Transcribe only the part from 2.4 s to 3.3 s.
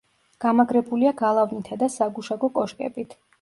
კოშკებით.